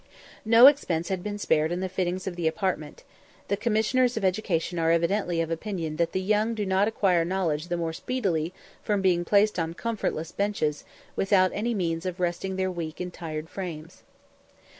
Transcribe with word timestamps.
No 0.45 0.65
expense 0.65 1.09
had 1.09 1.21
been 1.21 1.37
spared 1.37 1.71
in 1.71 1.79
the 1.79 1.87
fittings 1.87 2.25
of 2.25 2.35
the 2.35 2.47
apartment; 2.47 3.03
the 3.49 3.55
commissioners 3.55 4.17
of 4.17 4.25
education 4.25 4.79
are 4.79 4.89
evidently 4.91 5.41
of 5.41 5.51
opinion 5.51 5.97
that 5.97 6.11
the 6.11 6.19
young 6.21 6.55
do 6.55 6.65
not 6.65 6.87
acquire 6.87 7.23
knowledge 7.23 7.67
the 7.67 7.77
more 7.77 7.93
speedily 7.93 8.51
from 8.81 9.03
being 9.03 9.23
placed 9.23 9.59
on 9.59 9.75
comfortless 9.75 10.31
benches, 10.31 10.85
without 11.15 11.51
any 11.53 11.75
means 11.75 12.07
of 12.07 12.19
resting 12.19 12.55
their 12.55 12.71
weak 12.71 12.99
and 12.99 13.13
tired 13.13 13.47
frames. 13.47 14.01